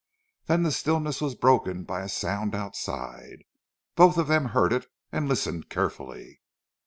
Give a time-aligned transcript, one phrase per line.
[0.47, 3.43] Then the stillness was broken by a sound outside.
[3.95, 6.41] Both of them heard it, and listened carefully.